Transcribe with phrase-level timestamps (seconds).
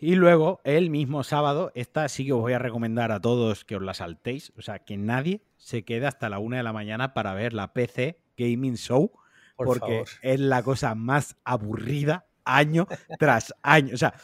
[0.00, 3.76] Y luego, el mismo sábado, esta sí que os voy a recomendar a todos que
[3.76, 4.52] os la saltéis.
[4.56, 7.74] O sea, que nadie se quede hasta la una de la mañana para ver la
[7.74, 9.12] PC Gaming Show,
[9.56, 12.86] porque es la cosa más aburrida año
[13.18, 13.94] tras año.
[13.94, 14.14] O sea,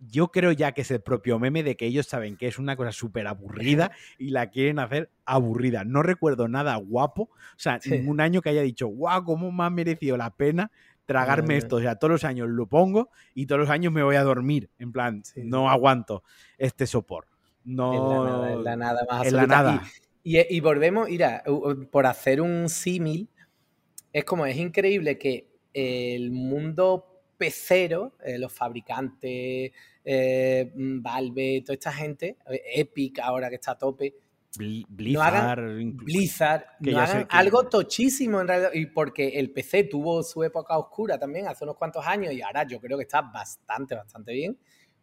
[0.00, 2.74] yo creo ya que es el propio meme de que ellos saben que es una
[2.74, 5.84] cosa súper aburrida y la quieren hacer aburrida.
[5.84, 9.70] No recuerdo nada guapo, o sea, ningún año que haya dicho, guau, cómo me ha
[9.70, 10.72] merecido la pena
[11.06, 11.76] tragarme esto.
[11.76, 14.70] O sea, todos los años lo pongo y todos los años me voy a dormir.
[14.78, 16.22] En plan, no aguanto
[16.58, 17.26] este sopor.
[17.64, 18.48] No.
[18.48, 19.82] En la nada, más En la nada.
[20.24, 21.42] Y, y, volvemos, mira,
[21.90, 23.28] por hacer un símil,
[24.12, 27.12] es como, es increíble que el mundo
[27.42, 29.72] pecero, eh, los fabricantes,
[30.04, 34.14] eh, Valve, toda esta gente, eh, Epic ahora que está a tope,
[34.56, 35.60] Blizzard,
[35.94, 41.18] Blizzard no hagan algo tochísimo en realidad, y porque el PC tuvo su época oscura
[41.18, 44.58] también hace unos cuantos años y ahora yo creo que está bastante, bastante bien.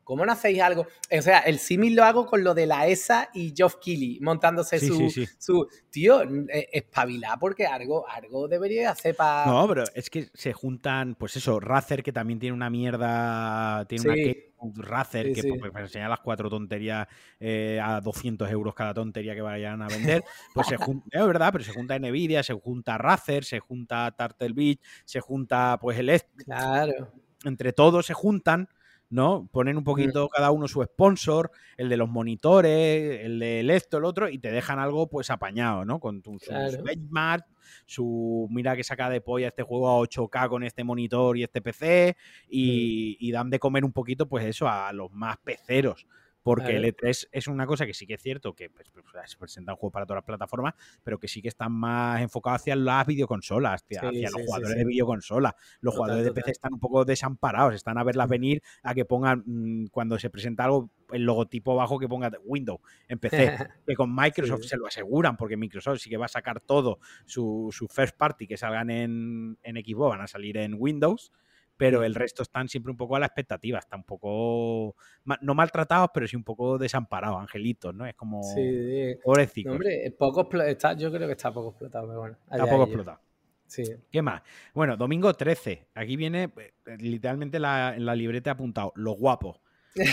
[0.10, 0.88] ¿Cómo no hacéis algo?
[1.16, 4.80] O sea, el símil lo hago con lo de la ESA y Geoff Keighley montándose
[4.80, 5.08] su,
[5.38, 5.68] su.
[5.92, 9.46] Tío, eh, espabilar porque algo, algo debería hacer para.
[9.46, 13.86] No, pero es que se juntan, pues eso, Razer, que también tiene una mierda.
[13.86, 14.10] Tiene
[14.58, 17.08] una Razer, que pues, pues, enseña las cuatro tonterías
[17.40, 20.24] eh, a 200 euros cada tontería que vayan a vender.
[20.56, 24.54] Pues se junta, es verdad, pero se junta Nvidia, se junta Razer, se junta Turtle
[24.54, 26.20] Beach, se junta pues el.
[26.46, 27.12] Claro.
[27.46, 28.70] Entre todos se juntan
[29.10, 29.48] ¿no?
[29.52, 29.86] Ponen un mm.
[29.86, 34.40] poquito cada uno su sponsor, el de los monitores, el de esto, el otro, y
[34.40, 36.00] te dejan algo pues apañado, ¿no?
[36.00, 36.52] Con tu, su,
[36.84, 37.46] benchmark,
[37.86, 41.62] su mira que saca de polla este juego a 8K con este monitor y este
[41.62, 42.16] PC,
[42.50, 43.26] y, mm.
[43.26, 46.06] y dan de comer un poquito, pues eso, a los más peceros
[46.50, 49.38] porque el E3 es una cosa que sí que es cierto que pues, pues, se
[49.38, 52.76] presenta un juego para todas las plataformas, pero que sí que están más enfocados hacia
[52.76, 55.56] las videoconsolas, hacia, los jugadores de videoconsola.
[55.80, 59.44] Los jugadores de PC están un poco desamparados, están a verlas venir a que pongan,
[59.46, 63.30] mm, cuando se presenta algo, el logotipo bajo que ponga Windows en PC.
[63.86, 67.70] que con Microsoft se lo aseguran, porque Microsoft sí que va a sacar todo su,
[67.94, 71.32] first party que salgan en, en Xbox, van a salir en Windows
[71.80, 74.98] pero el resto están siempre un poco a la expectativa, están un poco,
[75.40, 78.06] no maltratados, pero sí un poco desamparados, angelitos, ¿no?
[78.06, 79.72] Es como sí, pobrecito.
[79.72, 82.38] hombre, poco está, yo creo que está poco explotado, pero bueno.
[82.52, 83.20] Está poco explotado.
[83.66, 83.84] Sí.
[84.12, 84.42] ¿Qué más?
[84.74, 85.88] Bueno, domingo 13.
[85.96, 89.62] Aquí viene eh, literalmente la, en la libreta apuntado, lo guapo.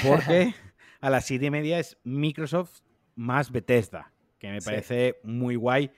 [0.07, 0.55] Porque
[1.01, 2.83] a las siete y media es Microsoft
[3.17, 5.91] más Bethesda, que me parece muy guay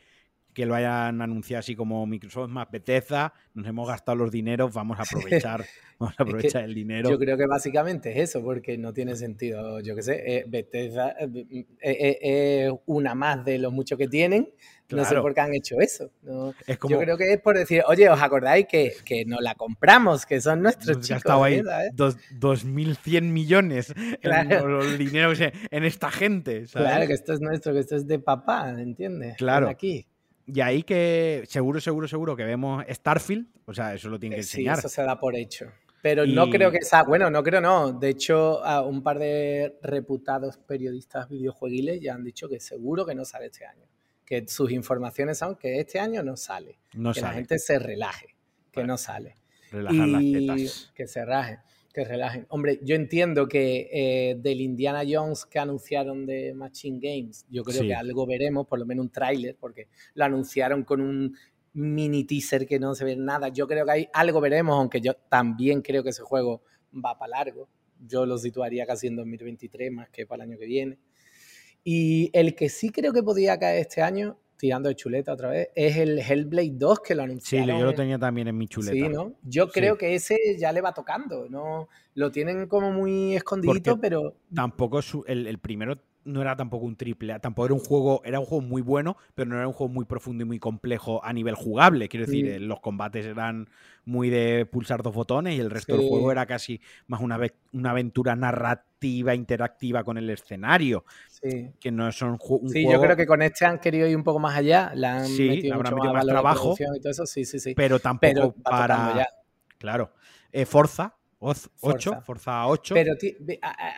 [0.59, 4.99] que lo hayan anunciado así como Microsoft más Bethesda, nos hemos gastado los dineros, vamos
[4.99, 5.65] a aprovechar,
[6.01, 7.09] vamos a aprovechar el dinero.
[7.09, 11.15] Yo creo que básicamente es eso, porque no tiene sentido, yo qué sé, eh, Bethesda
[11.21, 14.53] eh, eh, es una más de los muchos que tienen,
[14.89, 16.11] no sé por qué han hecho eso.
[16.25, 20.41] Yo creo que es por decir, oye, ¿os acordáis que, que nos la compramos, que
[20.41, 21.19] son nuestros chicos?
[21.19, 24.83] Estado ahí 2.100 millones claro.
[24.83, 25.35] el dinero
[25.71, 26.65] en esta gente.
[26.73, 29.37] Claro, que esto es nuestro, que esto es de papá, ¿entiendes?
[29.37, 29.69] Claro.
[29.69, 30.09] Aquí.
[30.51, 34.41] Y ahí que seguro, seguro, seguro que vemos Starfield, o sea, eso lo tiene que
[34.41, 34.77] enseñar.
[34.77, 35.67] Sí, eso se da por hecho.
[36.01, 37.93] Pero no creo que sea, bueno, no creo no.
[37.93, 43.25] De hecho, un par de reputados periodistas videojueguiles ya han dicho que seguro que no
[43.25, 43.85] sale este año.
[44.25, 46.79] Que sus informaciones son que este año no sale.
[46.95, 48.37] No que la gente se relaje,
[48.71, 49.37] que no sale.
[49.71, 50.93] Relajar las tetas.
[50.95, 51.59] Que se raje
[51.99, 52.47] que relajen.
[52.49, 57.83] Hombre, yo entiendo que eh, del Indiana Jones que anunciaron de Machine Games, yo creo
[57.83, 61.37] que algo veremos, por lo menos un tráiler, porque lo anunciaron con un
[61.73, 63.49] mini teaser que no se ve nada.
[63.49, 66.63] Yo creo que hay algo veremos, aunque yo también creo que ese juego
[66.95, 67.69] va para largo.
[68.07, 70.99] Yo lo situaría casi en 2023 más que para el año que viene.
[71.83, 75.69] Y el que sí creo que podía caer este año tirando de chuleta otra vez,
[75.75, 77.69] es el Hellblade 2 que lo anunciaron.
[77.69, 78.93] Sí, yo lo tenía también en mi chuleta.
[78.93, 79.35] Sí, ¿no?
[79.43, 81.89] Yo creo que ese ya le va tocando, ¿no?
[82.15, 84.35] Lo tienen como muy escondidito, pero...
[84.53, 85.99] Tampoco el, el primero
[86.29, 89.17] no era tampoco un triple A, tampoco era un juego, era un juego muy bueno,
[89.35, 92.09] pero no era un juego muy profundo y muy complejo a nivel jugable.
[92.09, 93.69] Quiero decir, eh, los combates eran
[94.05, 97.39] muy de pulsar dos botones y el resto del juego era casi más una,
[97.73, 101.05] una aventura narrativa, interactiva con el escenario.
[101.29, 101.71] Sí.
[101.81, 104.39] Que no son un Sí, yo creo que con este han querido ir un poco
[104.39, 104.93] más allá.
[104.95, 106.75] La han sí, metido, habrán metido más, trabajo.
[106.79, 107.27] Y todo eso.
[107.27, 107.75] Sí, sí, sí.
[107.75, 109.27] Pero tampoco para.
[109.79, 110.13] Claro.
[110.51, 111.71] Eh, Forza, 8,
[112.25, 112.67] Forza.
[112.67, 112.95] 8.
[112.95, 113.15] Pero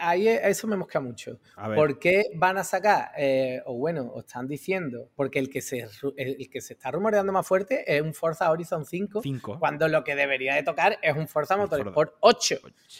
[0.00, 1.38] ahí eso me mosca mucho.
[1.74, 5.88] ¿Por qué van a sacar, eh, o bueno, os están diciendo, porque el que, se,
[6.16, 9.22] el que se está rumoreando más fuerte es un Forza Horizon 5,
[9.58, 12.56] cuando lo que debería de tocar es un Forza Motorsport 8,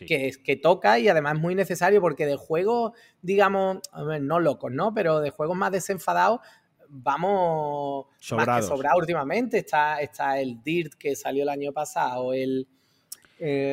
[0.06, 3.80] que, que toca y además es muy necesario porque de juegos, digamos,
[4.20, 4.94] no locos, ¿no?
[4.94, 6.40] Pero de juegos más desenfadados,
[6.88, 8.48] vamos sobrados.
[8.48, 9.58] más que sobrados últimamente.
[9.58, 12.66] Está, está el Dirt que salió el año pasado, el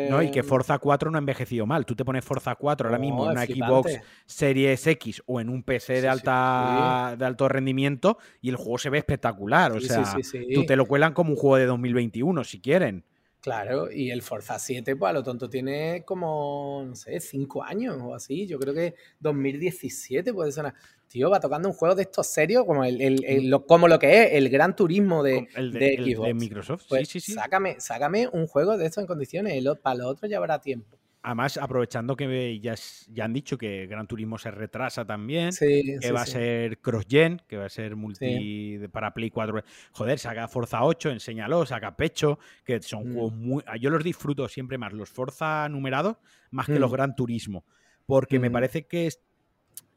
[0.09, 1.85] no, y que eh, Forza 4 no ha envejecido mal.
[1.85, 5.63] Tú te pones Forza 4 ahora mismo en una Xbox Series X o en un
[5.63, 9.73] PC de, alta, de alto rendimiento y el juego se ve espectacular.
[9.73, 10.15] O sea,
[10.53, 13.03] tú te lo cuelan como un juego de 2021 si quieren.
[13.47, 17.97] Claro, y el Forza 7, pues a lo tonto tiene como, no sé, 5 años
[18.03, 18.45] o así.
[18.45, 20.73] Yo creo que 2017 puede ser.
[21.07, 24.33] Tío, va tocando un juego de estos serios, como, el, lo, como lo que es
[24.33, 26.81] el Gran Turismo de, de, Microsoft.
[26.81, 27.31] sí, pues sí, sí.
[27.31, 29.63] Sácame, sácame un juego de estos en condiciones.
[29.81, 30.97] Para los otros ya habrá tiempo.
[31.27, 32.73] Además, aprovechando que ya,
[33.09, 37.57] ya, han dicho que Gran Turismo se retrasa también, que va a ser cross-gen, que
[37.57, 39.61] va a ser multi para Play 4.
[39.91, 43.13] Joder, saca Forza 8, enséñalo, saca Pecho, que son mm.
[43.13, 43.61] juegos muy.
[43.81, 46.15] Yo los disfruto siempre más, los Forza numerados,
[46.49, 46.93] más que los mm.
[46.93, 47.65] Gran Turismo,
[48.05, 48.53] porque me mm.
[48.53, 49.11] parece que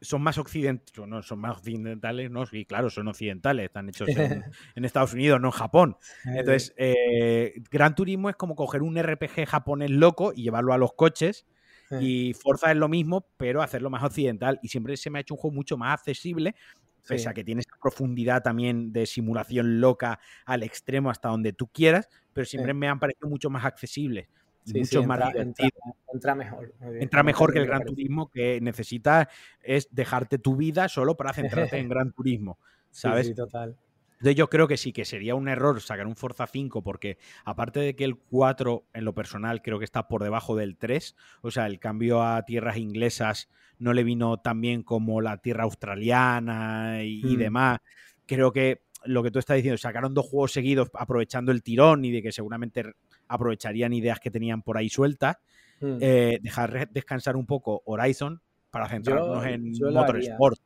[0.01, 4.43] son más occidentales, no, son más occidentales, no, sí, claro, son occidentales, están hechos en,
[4.85, 5.97] Estados Unidos, no en Japón.
[6.25, 10.93] Entonces, eh, Gran Turismo es como coger un RPG japonés loco y llevarlo a los
[10.93, 11.45] coches.
[11.99, 14.57] Y Forza es lo mismo, pero hacerlo más occidental.
[14.63, 16.55] Y siempre se me ha hecho un juego mucho más accesible,
[17.05, 21.67] pese a que tiene esta profundidad también de simulación loca al extremo hasta donde tú
[21.67, 24.29] quieras, pero siempre me han parecido mucho más accesibles
[24.65, 25.33] mucho más
[26.13, 26.73] entra, mejor.
[26.99, 29.27] Entra mejor que el Gran Turismo que necesitas
[29.61, 32.59] es dejarte tu vida solo para centrarte en Gran Turismo.
[32.89, 33.27] ¿Sabes?
[33.27, 33.77] Sí, total.
[34.13, 37.79] Entonces yo creo que sí, que sería un error sacar un Forza 5 porque aparte
[37.79, 41.49] de que el 4 en lo personal creo que está por debajo del 3, o
[41.49, 43.49] sea, el cambio a tierras inglesas
[43.79, 47.39] no le vino tan bien como la tierra australiana y, y mm.
[47.39, 47.79] demás.
[48.27, 52.11] Creo que lo que tú estás diciendo, sacaron dos juegos seguidos aprovechando el tirón y
[52.11, 52.83] de que seguramente
[53.31, 55.37] aprovecharían ideas que tenían por ahí sueltas,
[55.79, 55.97] hmm.
[56.01, 60.59] eh, dejar descansar un poco Horizon para centrarnos en Motorsport.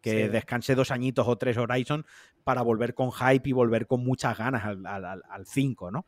[0.00, 2.04] Que descanse dos añitos o tres Horizon
[2.44, 6.04] para volver con hype y volver con muchas ganas al 5, ¿no?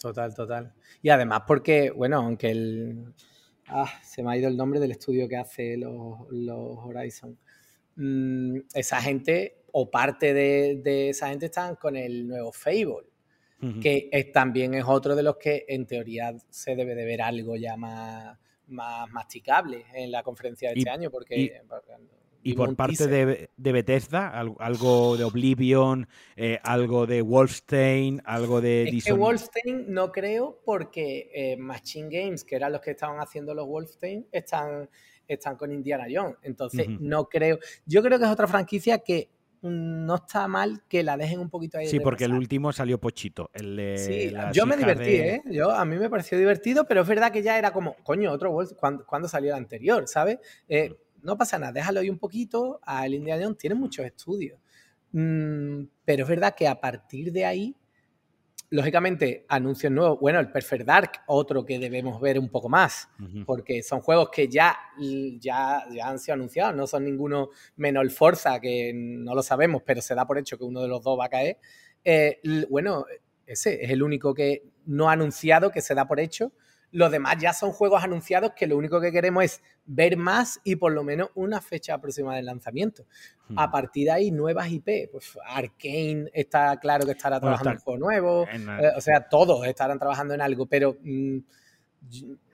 [0.00, 0.72] Total, total.
[1.02, 3.12] Y además porque, bueno, aunque el...
[3.68, 5.92] Ah, se me ha ido el nombre del estudio que hace los,
[6.30, 7.36] Horizon.
[7.96, 13.13] Mm, esa gente, o parte de, de, esa gente, están con el nuevo Fable
[13.80, 17.76] que también es otro de los que en teoría se debe de ver algo ya
[17.76, 18.38] más,
[18.68, 21.60] más masticable en la conferencia de este año, porque...
[22.46, 24.28] Y, por parte de, Bethesda,
[24.58, 26.06] algo de Oblivion,
[26.36, 28.84] eh, algo de Wolfstein, algo de...
[28.84, 33.54] Es que Wolfstein no creo porque eh, Machine Games, que eran los que estaban haciendo
[33.54, 34.90] los Wolfstein, están,
[35.26, 36.36] están con Indiana Jones.
[36.42, 37.58] Entonces, no creo...
[37.86, 39.30] Yo creo que es otra franquicia que
[39.70, 41.86] no está mal que la dejen un poquito ahí.
[41.86, 43.50] Sí, porque el último salió pochito.
[43.54, 45.42] El sí, yo me divertí, ¿eh?
[45.46, 48.52] Yo, a mí me pareció divertido, pero es verdad que ya era como, coño, otro
[48.52, 50.38] Wolf, cuando, salió el anterior, ¿sabes?
[50.68, 52.80] Eh, no pasa nada, déjalo ahí un poquito.
[52.82, 54.58] A el Indiana Jones tiene muchos estudios.
[55.12, 57.76] Mm, pero es verdad que a partir de ahí
[58.70, 60.18] lógicamente, anuncios nuevos.
[60.20, 63.08] Bueno, el Perfect Dark, otro que debemos ver un poco más,
[63.46, 64.76] porque son juegos que ya,
[65.38, 69.82] ya, ya han sido anunciados, no son ninguno menos el Forza, que no lo sabemos,
[69.84, 71.58] pero se da por hecho que uno de los dos va a caer.
[72.04, 73.06] Eh, bueno,
[73.46, 76.52] ese es el único que no ha anunciado, que se da por hecho.
[76.94, 80.76] Los demás ya son juegos anunciados que lo único que queremos es ver más y
[80.76, 83.04] por lo menos una fecha aproximada de lanzamiento.
[83.56, 85.10] A partir de ahí, nuevas IP.
[85.10, 88.46] Pues Arkane está claro que estará trabajando en un juego nuevo.
[88.48, 91.38] Eh, o sea, todos estarán trabajando en algo, pero mm,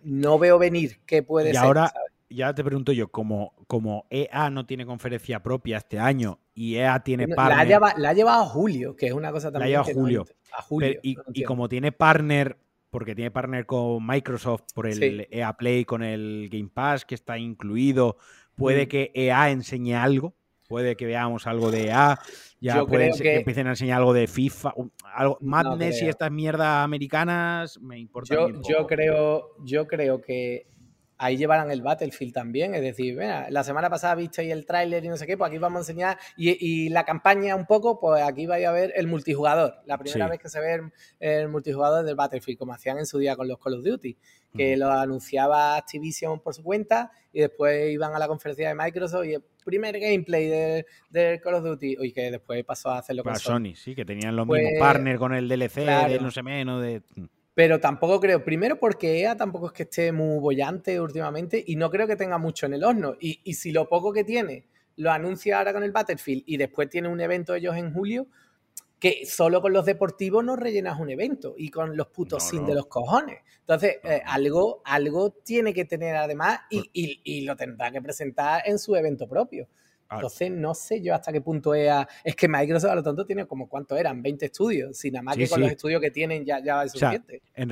[0.04, 1.62] no veo venir qué puede y ser.
[1.62, 1.92] Ahora,
[2.30, 7.00] ya te pregunto yo, como, como EA no tiene conferencia propia este año y EA
[7.00, 7.56] tiene partner.
[7.98, 9.74] La ha, llevado, a Julio, que es una cosa también.
[9.74, 10.26] La ha llevado Julio.
[10.56, 10.98] a Julio.
[11.02, 12.56] y, como tiene partner
[12.90, 17.38] porque tiene partner con Microsoft por el EA Play, con el Game Pass que está
[17.38, 18.16] incluido.
[18.56, 18.88] Puede mm.
[18.88, 20.34] que EA enseñe algo,
[20.68, 22.18] puede que veamos algo de EA,
[22.60, 23.36] ya puede que...
[23.36, 24.74] empiecen a enseñar algo de FIFA,
[25.14, 28.34] algo, Madness y estas mierdas americanas, me importa.
[28.34, 30.66] Yo, yo, creo, yo creo que
[31.20, 32.74] ahí llevarán el Battlefield también.
[32.74, 35.76] Es decir, la semana pasada visteis el tráiler y no sé qué, pues aquí vamos
[35.76, 36.18] a enseñar.
[36.36, 39.74] Y, la campaña un poco, pues aquí vais a ver el multijugador.
[39.84, 43.36] La primera vez que se ve el, multijugador del Battlefield, como hacían en su día
[43.36, 44.16] con los Call of Duty,
[44.56, 49.26] que lo anunciaba Activision por su cuenta y después iban a la conferencia de Microsoft
[49.26, 53.22] y el primer gameplay del de Call of Duty, y que después pasó a hacerlo
[53.22, 53.74] con Sony.
[53.74, 57.02] sí, que tenían los mismos pues, partners con el DLC, de no sé menos, de...
[57.54, 61.90] Pero tampoco creo, primero porque EA tampoco es que esté muy bollante últimamente y no
[61.90, 63.16] creo que tenga mucho en el horno.
[63.18, 64.66] Y, si lo poco que tiene
[64.96, 68.26] lo anuncia ahora con el Battlefield y después tiene un evento ellos en julio,
[68.98, 72.74] que solo con los deportivos no rellenas un evento y con los putos sin de
[72.74, 73.38] los cojones.
[73.60, 76.90] Entonces, eh, algo, algo tiene que tener además y,
[77.24, 79.68] y, lo tendrá que presentar en su evento propio.
[80.10, 81.90] Entonces, no sé yo hasta qué punto es.
[82.24, 84.96] Es que Microsoft, a lo tanto, tiene como cuántos eran, 20 estudios.
[84.96, 87.42] Si nada más que con los estudios que tienen ya, ya es suficiente.
[87.54, 87.68] en,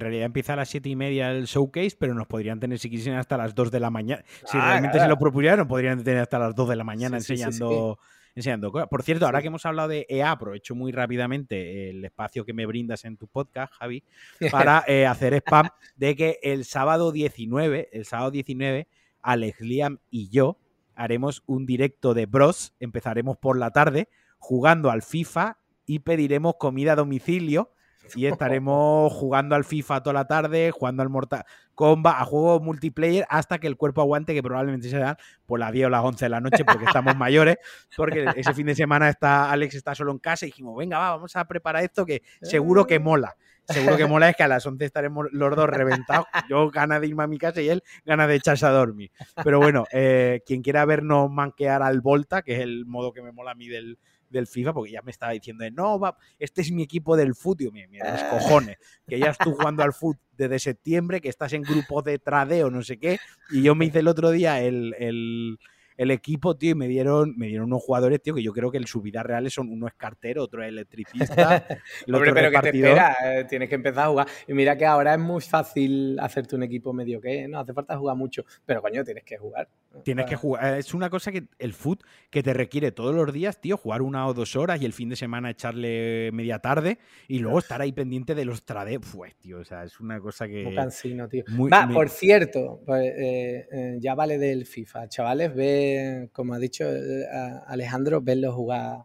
[0.00, 3.14] realidad empieza a las 7 y media el showcase, pero nos podrían tener, si quisiesen,
[3.14, 4.24] hasta las 2 de la mañana.
[4.44, 7.98] si ah, realmente se lo propusieran, podrían tener hasta las 2 de la mañana enseñando
[8.34, 8.88] enseñando cosas.
[8.88, 12.66] Por cierto, ahora que hemos hablado de EA, aprovecho muy rápidamente el espacio que me
[12.66, 14.02] brindas en tu podcast, Javi,
[14.50, 18.88] para eh, hacer spam de que el sábado 19, el sábado 19,
[19.22, 20.58] Alex Liam y yo
[20.96, 22.74] haremos un directo de Bros.
[22.80, 24.08] Empezaremos por la tarde
[24.38, 27.73] jugando al FIFA y pediremos comida a domicilio
[28.14, 31.44] y estaremos jugando al FIFA toda la tarde, jugando al Mortal
[31.74, 35.86] Kombat, a juegos multiplayer hasta que el cuerpo aguante, que probablemente será por las 10
[35.86, 37.56] o las 11 de la noche porque estamos mayores,
[37.96, 41.10] porque ese fin de semana está Alex está solo en casa y dijimos, venga, va,
[41.10, 43.36] vamos a preparar esto que seguro que mola.
[43.66, 46.26] Seguro que mola es que a las 11 estaremos los dos reventados.
[46.50, 49.10] Yo gana de irme a mi casa y él gana de echarse a dormir.
[49.42, 53.32] Pero bueno, eh, quien quiera vernos manquear al Volta, que es el modo que me
[53.32, 53.98] mola a mí del,
[54.34, 57.72] del FIFA, porque ya me estaba diciendo, no, va, este es mi equipo del fútbol,
[57.72, 58.76] mira, mira, los cojones,
[59.06, 62.82] que ya estás jugando al fútbol desde septiembre, que estás en grupo de tradeo, no
[62.82, 63.18] sé qué,
[63.50, 65.58] y yo me hice el otro día el, el
[65.96, 68.78] el equipo, tío, y me dieron, me dieron unos jugadores, tío, que yo creo que
[68.78, 71.66] en su vida real son uno es cartero, otro es electricista.
[72.12, 74.26] Hombre, pero que te espera, eh, tienes que empezar a jugar.
[74.48, 77.96] Y mira que ahora es muy fácil hacerte un equipo medio que, no hace falta
[77.96, 79.68] jugar mucho, pero coño, tienes que jugar.
[80.02, 80.78] Tienes que jugar.
[80.78, 84.26] Es una cosa que el foot que te requiere todos los días, tío, jugar una
[84.26, 86.98] o dos horas y el fin de semana echarle media tarde
[87.28, 88.98] y luego estar ahí pendiente de los trades.
[89.14, 90.64] Pues, tío, o sea, es una cosa que.
[90.64, 91.44] Muy cansino, tío.
[91.72, 96.84] Va, por cierto, pues, eh, eh, ya vale del FIFA, chavales, ve como ha dicho
[96.84, 97.24] eh,
[97.66, 99.04] Alejandro, verlo jugar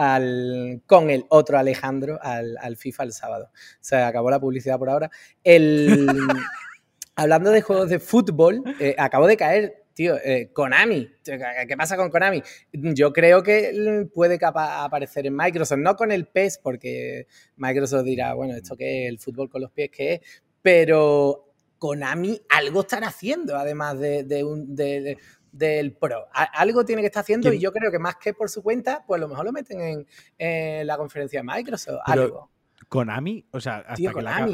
[0.00, 3.50] al, con el otro Alejandro al, FIFA el sábado.
[3.80, 5.10] Se acabó la publicidad por ahora.
[5.44, 6.06] El,
[7.16, 12.08] hablando de juegos de fútbol, eh, acabo de caer tío, eh, Konami, ¿qué pasa con
[12.08, 12.42] Konami?
[12.72, 17.26] Yo creo que puede aparecer en Microsoft, no con el PES, porque
[17.56, 20.20] Microsoft dirá, bueno, esto que es el fútbol con los pies, ¿qué es?
[20.62, 25.18] Pero Konami algo están haciendo, además de, un, de,
[25.52, 26.28] del Pro.
[26.32, 29.18] algo tiene que estar haciendo y yo creo que más que por su cuenta, pues
[29.18, 30.06] a lo mejor lo meten
[30.38, 32.00] en, la conferencia de Microsoft.
[32.06, 32.50] algo.
[32.88, 33.84] Konami, o sea,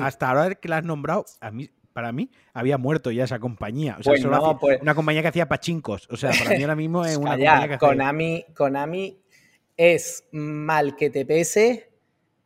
[0.00, 3.97] hasta, ahora que la has nombrado, a mí, para mí había muerto ya esa compañía.
[3.99, 6.07] O sea, pues pues una compañía que hacía pachincos.
[6.11, 9.19] O sea, para mí ahora mismo es una compañía que Konami, Konami
[9.76, 11.91] es mal que te pese.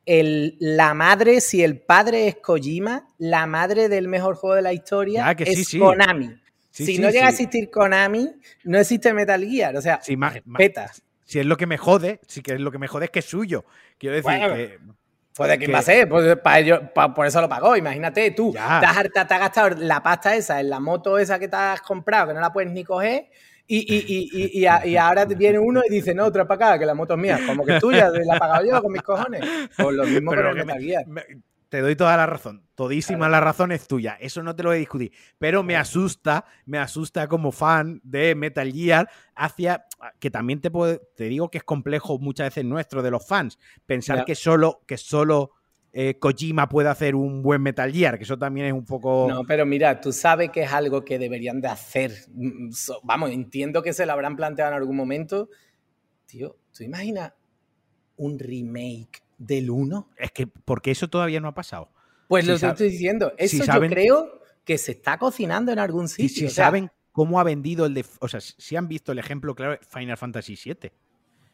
[0.06, 4.72] El, la madre, si el padre es Kojima, la madre del mejor juego de la
[4.72, 6.40] historia es Konami
[6.70, 8.30] si no llega a existir Konami,
[8.64, 9.76] no existe Metal Gear.
[9.76, 10.16] O sea, si
[10.56, 11.02] petas.
[11.24, 13.20] Si es lo que me jode, si que es lo que me jode es que
[13.20, 13.64] es suyo.
[13.98, 14.78] Quiero decir que.
[15.34, 16.36] Puede que, pase, pues,
[17.14, 17.76] por eso lo pagó.
[17.76, 18.80] Imagínate, tú te has,
[19.12, 22.34] te has, gastado la pasta esa en la moto esa que te has comprado, que
[22.34, 23.30] no la puedes ni coger,
[23.66, 26.94] y, y, y, y, ahora viene uno y dice, no, otra para acá, que la
[26.94, 27.38] moto es mía.
[27.46, 29.44] Como que es tuya, la he pagado yo con mis cojones.
[29.76, 31.04] Pues lo mismo Pero con el Metal Gear
[31.70, 32.66] te doy toda la razón.
[32.74, 34.18] Todísima la razón es tuya.
[34.20, 35.12] Eso no te lo voy a discutir.
[35.38, 39.86] Pero me asusta, me asusta como fan de Metal Gear hacia
[40.18, 40.70] que también te,
[41.16, 43.56] te digo que es complejo muchas veces nuestro de los fans.
[43.86, 45.52] Pensar que solo, que solo
[45.92, 49.28] eh, Kojima puede hacer un buen Metal Gear, que eso también es un poco.
[49.28, 52.12] No, pero mira, tú sabes que es algo que deberían de hacer.
[52.34, 52.70] Mm,
[53.04, 55.48] vamos, entiendo que se lo habrán planteado en algún momento.
[56.26, 57.32] Tío, ¿tú imaginas
[58.16, 60.10] un remake del 1.
[60.16, 61.90] Es que, porque eso todavía no ha pasado.
[62.28, 66.48] Pues lo que estoy diciendo, eso yo creo que se está cocinando en algún sitio.
[66.48, 68.04] Si, saben cómo ha vendido el de.
[68.20, 70.92] O sea, si han visto el ejemplo claro Final Fantasy VII.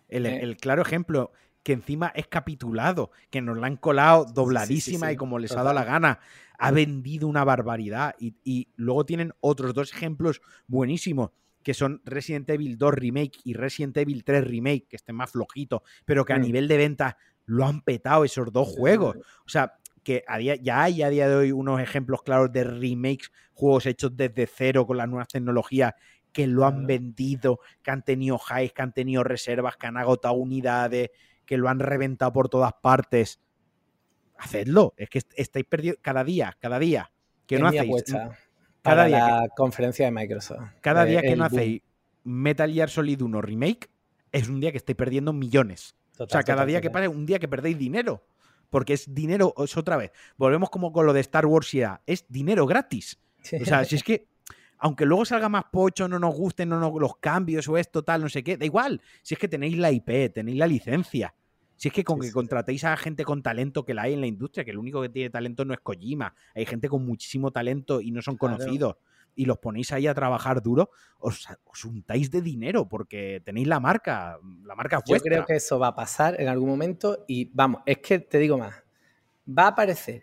[0.09, 5.39] El, claro ejemplo que encima es capitulado, que nos la han colado dobladísima y como
[5.39, 6.21] les ha dado la gana.
[6.59, 8.15] Ha vendido una barbaridad.
[8.19, 11.31] Y, y, luego tienen otros dos ejemplos buenísimos,
[11.67, 15.81] que son Resident Evil 2 Remake y Resident Evil 3 Remake, que estén más flojitos,
[16.05, 16.43] pero que a mm.
[16.43, 19.17] nivel de venta lo han petado esos dos juegos.
[19.17, 22.63] O sea, que a día, ya hay a día de hoy unos ejemplos claros de
[22.63, 25.95] remakes, juegos hechos desde cero con las nuevas tecnologías
[26.33, 30.35] que lo han vendido, que han tenido highs, que han tenido reservas, que han agotado
[30.35, 31.11] unidades,
[31.45, 33.41] que lo han reventado por todas partes.
[34.39, 37.11] Hacedlo, es que estáis perdiendo cada día, cada día
[37.45, 38.05] que no hacéis.
[38.87, 40.61] Cada día la conferencia de Microsoft.
[40.81, 41.83] Cada día que no hacéis
[42.25, 43.89] Metal Gear Solid 1 Remake
[44.33, 47.39] es un día que estáis perdiendo millones o sea, cada día que pasa un día
[47.39, 48.25] que perdéis dinero.
[48.71, 50.13] Porque es dinero, es otra vez.
[50.37, 52.03] Volvemos como con lo de Star Wars ya.
[52.07, 53.19] Es dinero gratis.
[53.61, 54.27] O sea, si es que,
[54.79, 58.29] aunque luego salga más pocho, no nos gusten no los cambios o esto, tal, no
[58.29, 59.01] sé qué, da igual.
[59.23, 61.35] Si es que tenéis la IP, tenéis la licencia.
[61.77, 64.27] Si es que con que contratéis a gente con talento que la hay en la
[64.27, 66.35] industria, que el único que tiene talento no es Kojima.
[66.55, 68.97] Hay gente con muchísimo talento y no son conocidos.
[69.39, 73.79] y los ponéis ahí a trabajar duro, os, os untáis de dinero porque tenéis la
[73.79, 75.19] marca, la marca vuestra.
[75.19, 78.39] Yo creo que eso va a pasar en algún momento y vamos, es que te
[78.39, 78.83] digo más,
[79.47, 80.23] va a aparecer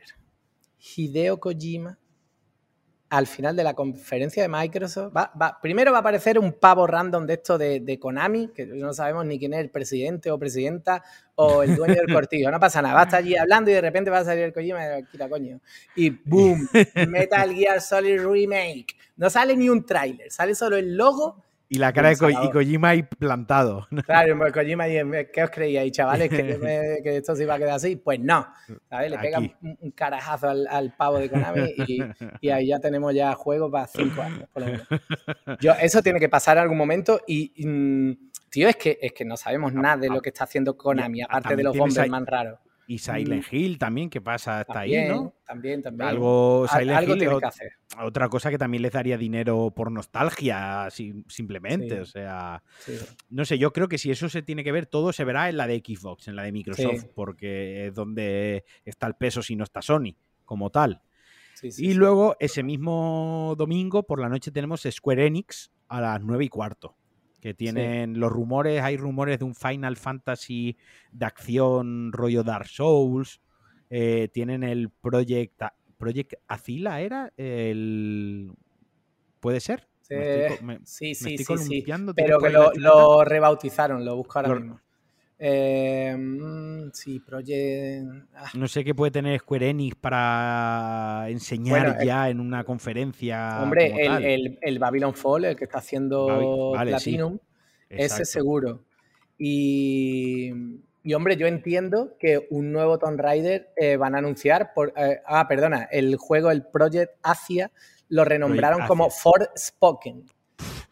[0.79, 2.00] Hideo Kojima
[3.13, 7.27] al final de la conferencia de Microsoft, va, primero va a aparecer un pavo random
[7.27, 11.03] de esto de, Konami, que no sabemos ni quién es el presidente o presidenta
[11.36, 13.82] o el dueño del cortillo, no pasa nada, va a estar allí hablando y de
[13.82, 15.62] repente va a salir el Kojima y quita coño.
[15.96, 16.67] Y boom,
[17.08, 18.96] Metal Gear Solid Remake.
[19.15, 21.43] No sale ni un tráiler, sale solo el logo
[21.74, 22.18] y la cara de
[22.51, 23.88] Kojima ahí plantado.
[24.06, 26.30] Claro, pues Kojima, ¿qué os creíais, chavales?
[26.30, 27.96] ¿Que, esto se iba a quedar así?
[27.96, 28.46] Pues no.
[28.88, 29.10] ¿sabes?
[29.10, 31.74] Le pega un, carajazo al, pavo de Konami
[32.42, 34.88] y, ahí ya tenemos ya juegos para cinco años, por lo menos.
[35.60, 39.25] Yo, eso tiene que pasar en algún momento y, mm, tío, es que, es que
[39.25, 42.60] no sabemos nada de lo que está haciendo Konami, aparte de los Bomberman raros.
[42.88, 43.56] Y Silent mm.
[43.56, 45.34] Hill también, que pasa hasta ahí, ¿no?
[45.46, 46.10] También, también.
[46.10, 47.72] Algo, Silent Hill, tiene que hacer.
[48.02, 52.02] Otra cosa que también les daría dinero por nostalgia, simplemente.
[52.02, 52.62] O sea,
[53.30, 55.58] no sé, yo creo que si eso se tiene que ver, todo se verá en
[55.58, 59.63] la de Xbox, en la de Microsoft, porque es donde está el peso si no
[59.63, 61.02] está Sony, como tal.
[61.62, 66.50] y luego, ese mismo domingo, por la noche, tenemos Square Enix a las 9 y
[66.50, 66.98] cuarto
[67.44, 70.78] que tienen los rumores, hay rumores de un Final Fantasy
[71.12, 73.42] de acción rollo Dark Souls,
[73.90, 75.62] eh, tienen el Project,
[75.98, 77.34] Project Azila, ¿era?
[77.36, 78.54] El...
[79.42, 79.90] ¿Puede ser?
[80.86, 81.86] sí, sí, sí, sí,
[82.16, 84.80] pero que lo, rebautizaron, lo busco ahora mismo.
[85.46, 88.06] Eh, mm, sí, Project.
[88.34, 88.50] Ah.
[88.54, 93.60] No sé qué puede tener Square Enix para enseñar eh, ya en una conferencia.
[93.62, 93.94] Hombre,
[94.62, 97.40] el, Babylon Fall, el que está haciendo Platinum,
[97.90, 98.86] ese seguro.
[99.38, 100.50] Y,
[101.14, 104.72] hombre, yo entiendo que un nuevo Tomb Raider eh, van a anunciar.
[104.74, 104.94] Por,
[105.26, 107.70] ah, perdona, el juego, el Project Asia,
[108.08, 109.10] lo renombraron como
[109.58, 110.24] Spoken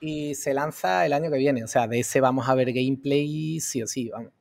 [0.01, 1.63] y se lanza el año que viene.
[1.63, 4.33] O sea, de ese vamos a ver gameplay sí o sí, vamos.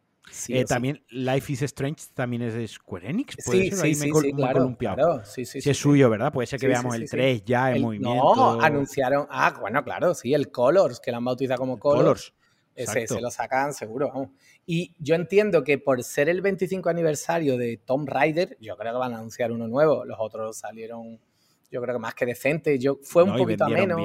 [0.49, 3.37] Eh, también Life is Strange también es de Square Enix.
[3.45, 3.79] ¿Puede sí, ser?
[3.79, 6.33] sí, sí, sí, claro, sí, sí, si es suyo, ¿verdad?
[6.33, 8.35] Puede ser que veamos el 3 ya en movimiento.
[8.35, 9.27] No, anunciaron.
[9.31, 12.35] Ah, bueno, claro, sí, el Colors, que lo han bautizado como Colors.
[12.75, 14.31] ese se lo sacan seguro, vamos.
[14.67, 18.99] Y yo entiendo que por ser el 25 aniversario de Tomb Raider, yo creo que
[18.99, 20.05] van a anunciar uno nuevo.
[20.05, 21.19] Los otros salieron,
[21.71, 22.79] yo creo que más que decente.
[22.79, 24.01] Yo, fue un poquito menos.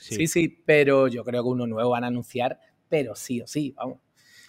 [0.00, 3.72] sí, sí, pero yo creo que uno nuevo van a anunciar, pero sí o sí,
[3.76, 3.98] vamos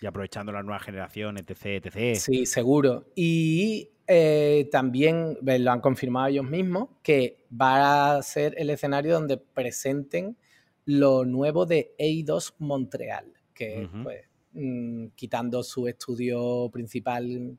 [0.03, 1.85] y aprovechando la nueva generación, etc.
[1.85, 2.15] etc.
[2.19, 3.05] Sí, seguro.
[3.15, 9.37] Y eh, también lo han confirmado ellos mismos que va a ser el escenario donde
[9.37, 10.35] presenten
[10.83, 17.57] lo nuevo de EI2 Montreal, que pues, mm, quitando su estudio principal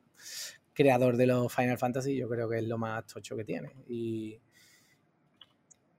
[0.74, 3.70] creador de los Final Fantasy, yo creo que es lo más tocho que tiene.
[3.88, 4.38] Y,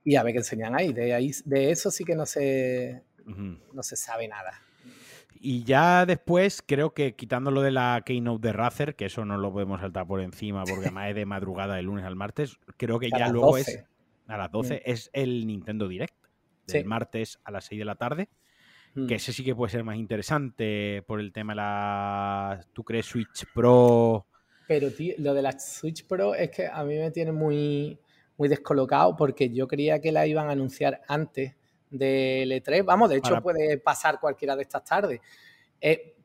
[0.04, 0.92] y a ver qué enseñan ahí.
[0.92, 4.62] De, ahí, de eso sí que no se, no se sabe nada.
[5.40, 9.38] Y ya después, creo que quitando lo de la Keynote de Razer, que eso no
[9.38, 12.98] lo podemos saltar por encima porque además es de madrugada de lunes al martes, creo
[12.98, 13.84] que ya luego es
[14.28, 16.14] a las 12 es el Nintendo Direct
[16.66, 18.28] del martes a las 6 de la tarde.
[18.94, 19.12] Que mm.
[19.12, 22.66] ese sí que puede ser más interesante por el tema de la.
[22.72, 24.26] ¿Tú crees Switch Pro?
[24.66, 27.98] Pero, tío, lo de la Switch Pro es que a mí me tiene muy,
[28.38, 31.54] muy descolocado porque yo creía que la iban a anunciar antes
[31.90, 32.84] del E3.
[32.84, 35.20] Vamos, de hecho puede pasar cualquiera de estas tardes.
[35.80, 36.16] Eh,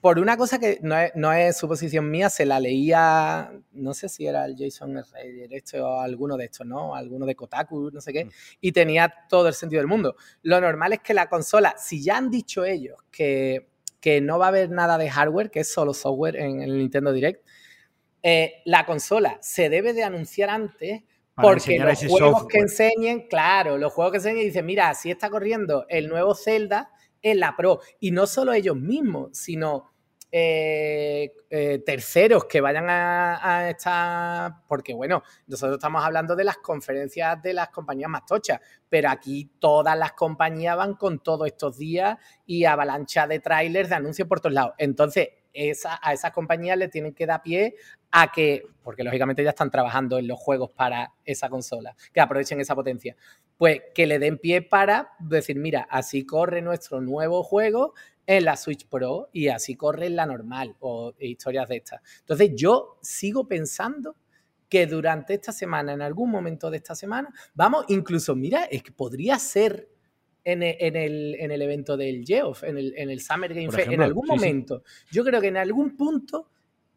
[0.00, 4.44] por una cosa que no es, suposición mía, se la leía, no sé si era
[4.44, 6.94] el Jason Reyes este o alguno de estos, ¿no?
[6.94, 8.30] Alguno de Kotaku, no sé qué, mm.
[8.60, 10.14] y tenía todo el sentido del mundo.
[10.42, 13.66] Lo normal es que la consola, si ya han dicho ellos que,
[14.22, 17.44] no va a haber nada de hardware, que es solo software en el Nintendo Direct,
[18.22, 21.02] eh, la consola se debe de anunciar antes
[21.36, 25.84] porque los juegos que enseñen, claro, los juegos que enseñen dicen, mira, si está corriendo
[25.88, 26.90] el nuevo Zelda
[27.22, 27.80] en la Pro.
[28.00, 29.92] Y no solo ellos mismos, sino
[30.32, 34.52] eh, eh, terceros que vayan a, a, estar.
[34.66, 39.50] Porque, bueno, nosotros estamos hablando de las conferencias de las compañías más tochas, pero aquí
[39.58, 44.40] todas las compañías van con todos estos días y avalancha de trailers, de anuncios por
[44.40, 44.74] todos lados.
[44.78, 45.28] Entonces,
[46.02, 47.74] a esas compañías le tienen que dar pie
[48.18, 52.58] a que, porque lógicamente ya están trabajando en los juegos para esa consola, que aprovechen
[52.58, 53.14] esa potencia,
[53.58, 57.92] pues que le den pie para decir, mira, así corre nuestro nuevo juego
[58.26, 62.00] en la Switch Pro y así corre en la normal o historias de estas.
[62.20, 64.16] Entonces yo sigo pensando
[64.66, 68.92] que durante esta semana, en algún momento de esta semana, vamos, incluso, mira, es que
[68.92, 69.90] podría ser
[70.42, 74.84] en el, evento del Geoff, en el, en el Summer Game Fest, en algún momento.
[75.10, 76.48] Yo creo que en algún punto,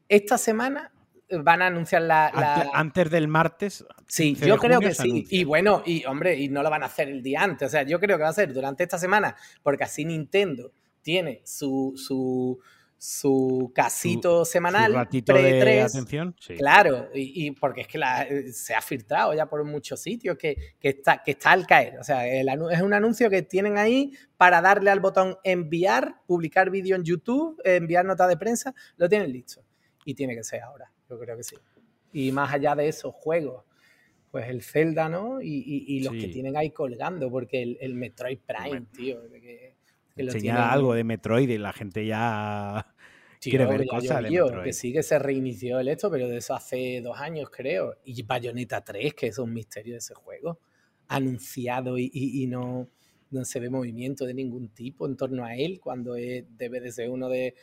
[0.08, 0.93] esta semana,
[1.32, 2.70] van a anunciar la.
[2.74, 3.86] Antes, del martes.
[4.08, 5.26] Sí, yo creo que sí.
[5.30, 7.68] Y bueno, y hombre, y no lo van a hacer el día antes.
[7.68, 11.42] O sea, yo creo que va a ser durante esta semana, porque así Nintendo tiene
[11.46, 12.60] su, su
[13.00, 15.08] su casito semanal.
[15.26, 16.36] pre atención.
[16.58, 21.24] Claro, y, porque es que eh, se ha filtrado ya por muchos sitios que, está,
[21.24, 21.98] que está al caer.
[21.98, 26.98] O sea, es un anuncio que tienen ahí para darle al botón enviar, publicar vídeo
[26.98, 29.63] en YouTube, enviar nota de prensa, lo tienen listo.
[30.04, 31.56] Y tiene que ser ahora, yo creo que sí.
[32.12, 33.63] Y más allá de esos juegos,
[34.32, 35.41] pues el Zelda, ¿no?
[35.41, 39.22] Y, los que tienen ahí colgando, porque el, Metroid Prime, tío.
[39.30, 39.76] Que,
[40.15, 42.93] enseñar algo de Metroid y la gente ya
[43.39, 44.63] quiere ver cosas de Metroid.
[44.63, 47.95] Que sí que se reinició el esto, pero de eso hace dos años creo.
[48.04, 50.60] Y Bayonetta 3, que es un misterio de ese juego,
[51.08, 52.89] anunciado y, no,
[53.32, 57.10] no se ve movimiento de ningún tipo en torno a él, cuando debe de ser
[57.10, 57.56] uno de,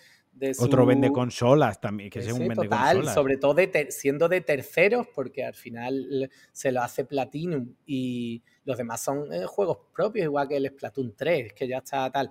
[0.59, 3.57] Otro vende consolas también, que sea un vende total, sobre todo
[3.89, 9.47] siendo de terceros, porque al final se lo hace Platinum y los demás son eh,
[9.47, 12.31] juegos propios, igual que el Splatoon 3, que ya está tal.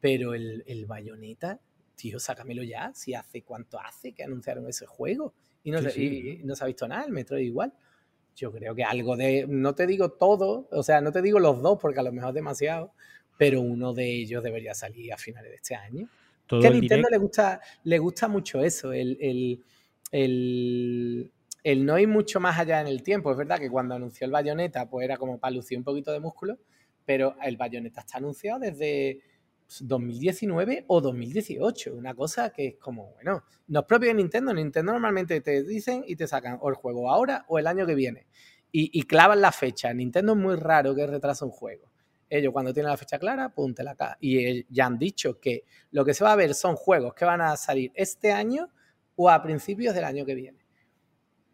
[0.00, 1.58] Pero el, el Bayonetta,
[1.94, 2.92] tío, sácamelo ya.
[2.94, 5.34] Si hace cuánto hace que anunciaron ese juego.
[5.64, 7.72] Y no, se, no se ha visto nada, el Metroid igual.
[8.34, 9.46] Yo creo que algo de.
[9.48, 12.30] No te digo todo, o sea, no te digo los dos, porque a lo mejor
[12.30, 12.92] es demasiado,
[13.36, 16.08] pero uno de ellos debería salir a finales de este año.
[16.48, 19.64] Que a Nintendo le gusta, le gusta mucho eso, el, el,
[20.10, 21.32] el
[21.62, 23.30] el no ir mucho más allá en el tiempo.
[23.30, 26.20] Es verdad que cuando anunció el Bayonetta, pues era como para lucir un poquito de
[26.20, 26.58] músculo,
[27.04, 29.20] pero el Bayonetta está anunciado desde
[29.80, 31.94] 2019 pues, o 2018.
[31.94, 34.54] Una cosa que es como, bueno, no es propio de Nintendo.
[34.54, 37.94] Nintendo normalmente te dicen y te sacan o el juego ahora o el año que
[37.94, 38.26] viene.
[38.70, 39.92] Y, clavan la fecha.
[39.94, 41.90] Nintendo es muy raro que retrase un juego.
[42.28, 44.16] Ellos cuando tienen la fecha clara, púntela acá.
[44.20, 47.40] Y ya han dicho que lo que se va a ver son juegos que van
[47.40, 48.68] a salir este año
[49.16, 50.66] o a principios del año que viene.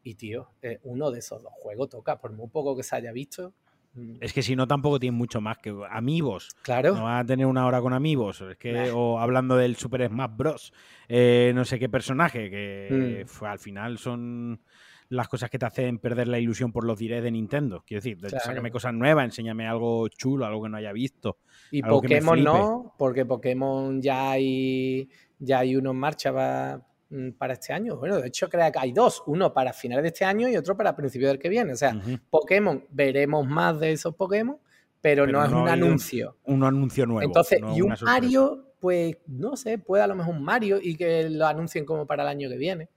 [0.03, 3.13] Y tío, eh, uno de esos dos juegos toca, por muy poco que se haya
[3.13, 3.55] visto.
[3.95, 4.17] Mm.
[4.21, 6.51] Es que si no, tampoco tiene mucho más que amigos.
[6.63, 6.95] Claro.
[6.95, 8.43] No va a tener una hora con amigos.
[8.43, 10.73] Es que, o hablando del Super Smash Bros.
[11.09, 13.45] Eh, no sé qué personaje, que mm.
[13.45, 14.61] al final son
[15.09, 17.85] las cosas que te hacen perder la ilusión por los directs de Nintendo.
[17.87, 21.39] Quiero decir, sácame cosas nuevas, enséñame algo chulo, algo que no haya visto.
[21.71, 26.83] Y Pokémon no, porque Pokémon ya hay, ya hay uno en marcha para
[27.15, 27.97] Mm, para este año.
[27.97, 30.77] Bueno, de hecho creo que hay dos, uno para finales de este año y otro
[30.77, 31.73] para principios del que viene.
[31.73, 31.97] O sea,
[32.29, 34.59] Pokémon, veremos más de esos Pokémon,
[35.01, 36.39] pero, no es un anuncio.
[36.45, 37.23] Un, anuncio nuevo.
[37.23, 41.29] Entonces, y un Mario, pues no sé, puede a lo mejor un Mario y que
[41.31, 42.89] lo anuncien como para el año que viene.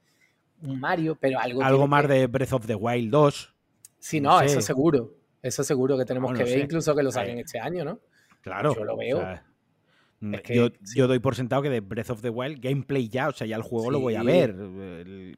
[0.62, 1.62] Un Mario, pero algo.
[1.62, 3.54] Algo más de Breath of the Wild 2.
[3.98, 5.14] Sí, no, eso seguro.
[5.42, 8.00] Eso seguro que tenemos que ver, incluso que lo saquen este año, ¿no?
[8.40, 8.74] Claro.
[8.74, 9.22] Yo lo veo.
[10.20, 10.34] Mm,
[10.96, 13.54] yo, doy por sentado que de Breath of the Wild, gameplay ya, o sea, ya
[13.54, 14.52] el juego lo voy a ver.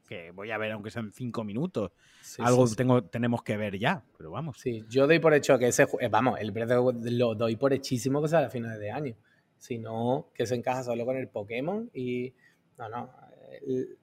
[0.09, 1.93] que voy a ver aunque sean cinco minutos.
[2.39, 4.59] Algo tengo, tenemos que ver ya, pero vamos.
[4.59, 7.35] Sí, yo doy por hecho que ese eh, vamos, el Breath of the Wild lo
[7.35, 9.15] doy por hechísimo que sea a finales de año.
[9.59, 12.33] Si no, que se encaja solo con el Pokémon y.
[12.79, 13.11] No, no.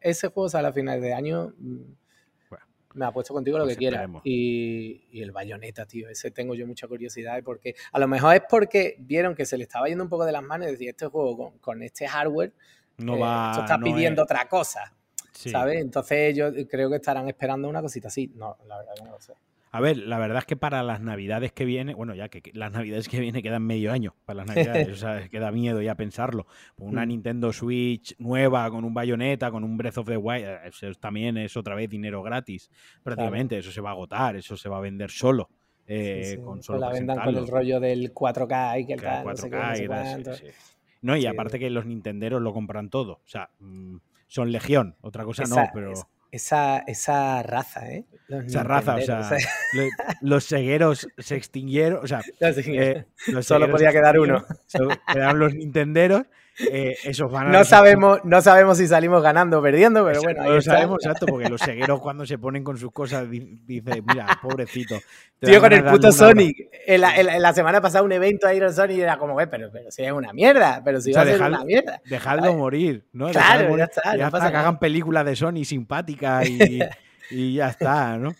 [0.01, 1.53] Ese juego sale a finales de año.
[1.57, 1.93] Mm,
[2.93, 4.09] me ha puesto contigo lo pues que quiera.
[4.23, 8.95] Y, el bayoneta, tío, ese tengo yo mucha curiosidad porque a lo mejor es porque
[8.99, 11.53] vieron que se le estaba yendo un poco de las manos y decir, este juego
[11.61, 12.53] con, este hardware
[12.97, 14.93] no eh, va, esto está pidiendo otra cosa,
[15.31, 15.79] ¿sabes?
[15.79, 18.31] Entonces yo creo que estarán esperando una cosita así.
[18.35, 19.33] No, la verdad que no lo sé.
[19.71, 22.71] A ver, la verdad es que para las navidades que viene, bueno, ya que, las
[22.71, 25.95] navidades que viene quedan medio año para las navidades, o sea, que da miedo ya
[25.95, 26.47] pensarlo.
[26.77, 27.09] Una mm.
[27.09, 31.37] Nintendo Switch nueva con un bayoneta, con un Breath of the Wild, eh, eso también
[31.37, 32.69] es otra vez dinero gratis,
[33.03, 33.57] prácticamente.
[33.57, 35.49] Eso se va a agotar, eso se va a vender solo.
[35.89, 40.51] Eh, con solo la vendan con el rollo del 4K y que el tal, 4K
[41.01, 43.13] no, no, y aparte que los nintenderos lo compran todo.
[43.13, 45.93] O sea, mm, son legión, otra cosa no, pero
[46.31, 48.05] esa, esa raza, ¿eh?
[48.45, 49.29] esa raza, o sea,
[50.21, 53.05] los cegueros se extinguieron, o sea, eh,
[53.41, 54.45] solo podía quedar uno.
[55.11, 56.23] Quedaron los nintenderos
[56.59, 60.43] eh, esos no sabemos, no sabemos si salimos ganando o perdiendo, pero bueno.
[60.43, 64.27] No lo sabemos, exacto, porque los segueros cuando se ponen con sus cosas dicen, mira,
[64.41, 64.99] pobrecito.
[65.39, 66.69] Tío, con el puto Sonic.
[66.87, 70.11] En la, semana pasada un evento ahí en Sonic era como, pero, pero si es
[70.11, 72.01] una mierda, pero si va a ser una mierda.
[72.05, 73.29] Dejadlo morir, ¿no?
[73.29, 74.15] Claro, ya está.
[74.15, 76.79] Ya hasta que hagan películas de Sonic simpáticas y,
[77.29, 78.33] y ya está, ¿no?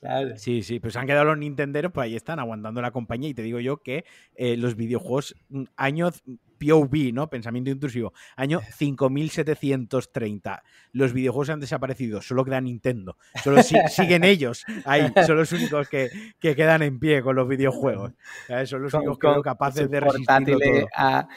[0.00, 0.36] Claro.
[0.36, 3.42] Sí, sí, pues han quedado los Nintenderos, pues ahí están aguantando la compañía y te
[3.42, 6.22] digo yo que eh, los videojuegos mm, años
[6.62, 7.28] POV, ¿no?
[7.28, 8.12] Pensamiento intrusivo.
[8.36, 10.62] Año 5730.
[10.92, 13.16] Los videojuegos han desaparecido, solo queda Nintendo.
[13.42, 18.12] Solo siguen ellos ahí, son los únicos que, quedan en pie con los videojuegos.
[18.64, 21.28] Son los únicos que capaces de resistir a,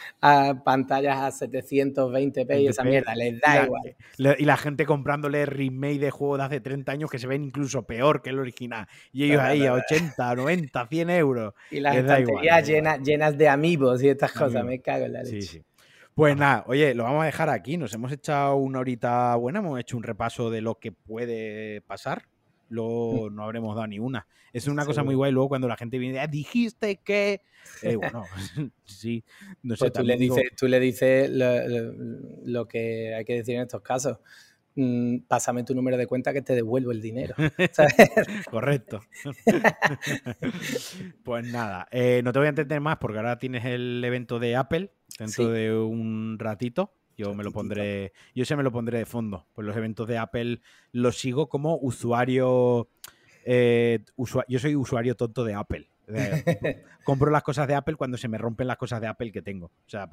[0.64, 3.96] pantallas a 720p y esa mierda, les da igual.
[4.38, 7.84] Y la gente comprándole remake de juegos de hace 30 años que se ven incluso
[7.84, 8.88] peor que el original.
[9.12, 11.54] Y ellos ahí a 80, 90, 100 euros.
[11.72, 15.42] Y las estanterías llenas, llenas de amigos y estas cosas, me cago en la leche.
[15.42, 15.64] Sí, sí.
[16.16, 17.76] Pues nada, oye, lo vamos a dejar aquí.
[17.76, 22.30] Nos hemos echado una horita buena, hemos hecho un repaso de lo que puede pasar.
[22.70, 23.36] Luego mm.
[23.36, 24.26] no habremos dado ni una.
[24.54, 27.42] Es una cosa muy guay luego cuando la gente viene, ah, dijiste que.
[27.82, 28.24] Eh, bueno,
[28.86, 29.26] sí.
[29.62, 33.64] No sé, pues tú, le dices, tú le dices lo, que hay que decir en
[33.64, 34.18] estos casos.
[34.76, 37.34] Mm, pásame tu número de cuenta que te devuelvo el dinero.
[38.52, 39.02] Correcto.
[41.24, 44.58] pues nada, eh, no te voy a entender más porque ahora tienes el evento de
[44.58, 46.94] Apple dentro de un ratito.
[47.18, 49.48] Yo me lo pondré, yo se me lo pondré de fondo.
[49.54, 50.60] Pues los eventos de Apple
[50.92, 52.90] los sigo como usuario,
[53.46, 54.00] eh,
[54.50, 55.88] yo soy usuario tonto de Apple.
[57.04, 59.68] compro las cosas de Apple cuando se me rompen las cosas de Apple que tengo.
[59.68, 60.10] O sea,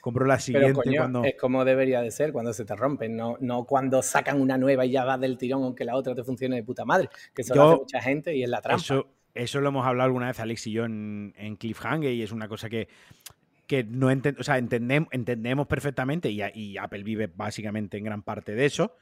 [0.00, 1.24] compro la siguiente cuando...
[1.24, 4.84] Es como debería de ser cuando se te rompen, no, no cuando sacan una nueva
[4.84, 7.54] y ya va del tirón aunque la otra te funcione de puta madre, que eso
[7.54, 8.82] lo hace mucha gente y es la trampa.
[8.82, 12.32] Eso, eso lo hemos hablado alguna vez Alex y yo en, en Cliffhanger y es
[12.32, 12.88] una cosa que,
[13.66, 18.54] que no o sea, entendemos, entendemos perfectamente y, y Apple vive básicamente en gran parte
[18.54, 18.96] de eso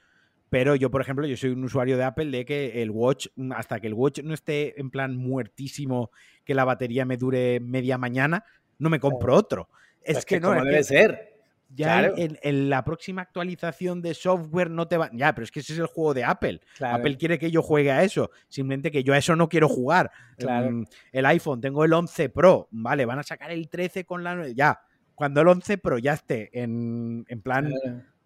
[0.52, 3.80] pero yo, por ejemplo, yo soy un usuario de Apple de que el Watch, hasta
[3.80, 6.10] que el Watch no esté en plan muertísimo,
[6.44, 8.44] que la batería me dure media mañana,
[8.78, 9.70] no me compro otro.
[10.02, 11.38] Es, que, no debe ser.
[11.70, 15.08] Ya en, la próxima actualización de software no te va.
[15.14, 16.60] Ya, pero es que ese es el juego de Apple.
[16.82, 18.30] Apple quiere que yo juegue a eso.
[18.50, 20.10] Simplemente que yo a eso no quiero jugar.
[20.38, 22.68] Mm, el iPhone, tengo el 11 Pro.
[22.72, 24.48] Vale, van a sacar el 13 con la.
[24.48, 24.82] Ya.
[25.14, 27.72] Cuando el 11 Pro ya esté en, en plan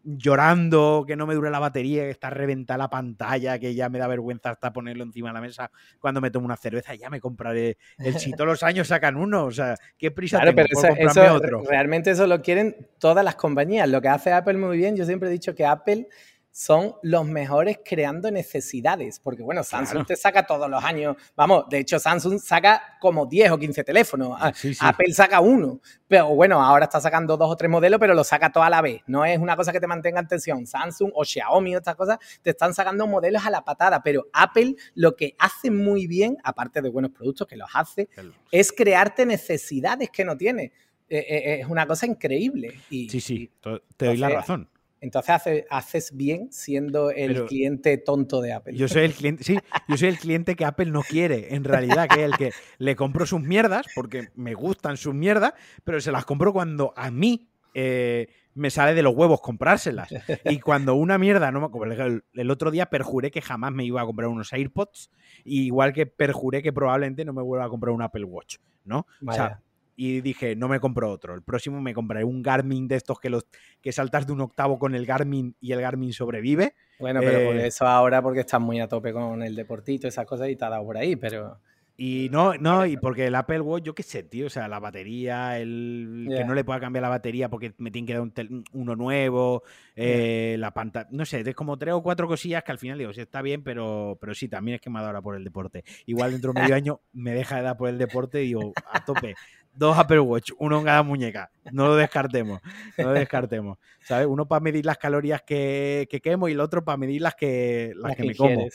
[0.07, 3.99] llorando, que no me dure la batería, que está reventada la pantalla, que ya me
[3.99, 7.21] da vergüenza hasta ponerlo encima de la mesa cuando me tomo una cerveza, ya me
[7.21, 11.31] compraré el si todos los años sacan uno, o sea, qué prisa tengo por comprarme
[11.31, 11.63] otro.
[11.69, 13.89] Realmente eso lo quieren todas las compañías.
[13.89, 16.09] Lo que hace Apple muy bien, yo siempre he dicho que Apple
[16.57, 21.81] son los mejores creando necesidades, porque bueno, Samsung te saca todos los años, vamos, de
[21.81, 24.39] hecho Samsung saca como 10 o 15 teléfonos,
[24.81, 28.51] Apple saca uno, pero bueno, ahora está sacando dos o tres modelos, pero lo saca
[28.51, 31.27] todo a la vez, no es una cosa que te mantenga en tensión, Samsung o
[31.27, 35.37] Xiaomi o estas cosas te están sacando modelos a la patada, pero Apple lo que
[35.39, 38.09] hace muy bien, aparte de buenos productos que los hace,
[38.51, 40.73] es crearte necesidades que no tiene.
[41.09, 42.81] Eh, eh, es una cosa increíble.
[42.91, 43.51] Y, sí, sí,
[43.97, 44.71] te doy la razón.
[45.01, 48.77] Entonces haces bien siendo el cliente tonto de Apple.
[48.77, 52.09] Yo soy el cliente, sí, yo soy el cliente que Apple no quiere, en realidad,
[52.09, 55.53] que es el que le compro sus mierdas, porque me gustan sus mierdas,
[55.85, 60.09] pero se las compro cuando a mí eh, me sale de los huevos comprárselas.
[60.47, 64.07] Y cuando una mierda, no el, el otro día perjuré que jamás me iba a
[64.07, 65.11] comprar unos AirPods,
[65.45, 69.07] igual que perjuré que probablemente no me vuelva a comprar un Apple Watch, ¿no?
[69.27, 69.61] O sea,
[69.97, 71.35] y dije, no me compro otro.
[71.35, 73.47] El próximo me compraré un Garmin de estos que los
[73.81, 76.75] que saltas de un octavo con el Garmin y el Garmin sobrevive.
[77.01, 80.27] Bueno, pero por eh, eso ahora porque estás muy a tope con el deportito, esas
[80.27, 81.59] cosas y te ha dado por ahí, pero
[81.99, 84.79] y no, no, y porque el Apple Watch, yo qué sé, tío, o sea, la
[84.79, 88.29] batería, el que no le pueda cambiar la batería porque me tiene que dar
[88.73, 89.63] uno nuevo,
[89.95, 93.15] eh, la pantalla, no sé, es como tres o cuatro cosillas que al final digo,
[93.15, 95.45] sí, está bien, pero, pero sí, también es que me ha dado ahora por el
[95.45, 95.85] deporte.
[96.05, 99.03] Igual dentro de medio año me deja de dar por el deporte y digo, a
[99.03, 99.35] tope,
[99.77, 101.51] dos Apple Watch, uno en cada muñeca.
[101.71, 102.61] No lo descartemos,
[102.99, 103.79] no lo descartemos.
[104.03, 104.27] ¿Sabes?
[104.27, 108.17] Uno para medir las calorías que, quemo y el otro para medir las que, las,
[108.17, 108.67] que, me como.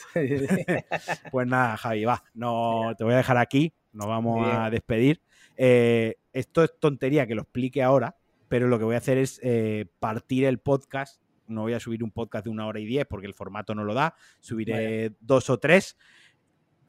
[1.30, 2.22] pues nada, Javi, va.
[2.34, 5.20] No, te voy a dejar aquí, nos vamos a despedir.
[5.56, 8.16] Eh, esto es tontería que lo explique ahora,
[8.48, 11.20] pero lo que voy a hacer es eh, partir el podcast.
[11.46, 13.84] No voy a subir un podcast de una hora y diez porque el formato no
[13.84, 14.14] lo da.
[14.40, 15.96] Subiré dos o tres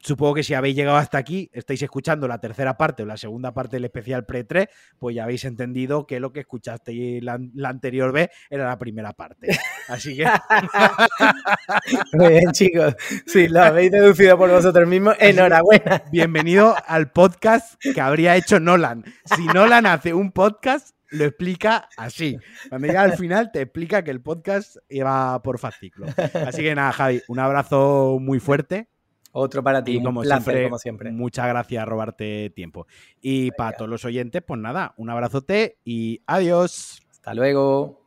[0.04, 3.54] Supongo que si habéis llegado hasta aquí, estáis escuchando la tercera parte o la segunda
[3.54, 8.12] parte del especial pre-3, pues ya habéis entendido que lo que escuchasteis la, la anterior
[8.12, 9.58] vez era la primera parte.
[9.88, 10.26] Así que.
[12.12, 12.94] Muy bien, chicos.
[13.24, 16.02] Si lo habéis deducido por vosotros mismos, enhorabuena.
[16.12, 19.04] Bienvenido al podcast que habría hecho Nolan.
[19.24, 22.36] Si Nolan hace un podcast, lo explica así.
[22.68, 26.08] Cuando llega al final, te explica que el podcast iba por fascículo.
[26.46, 28.90] Así que nada, Javi, un abrazo muy fuerte.
[29.36, 31.10] Otro para ti, como, siempre.
[31.10, 32.86] Muchas gracias, robarte tiempo.
[33.20, 37.02] Y para todos los oyentes, pues nada, un abrazote y adiós.
[37.10, 38.00] Hasta luego.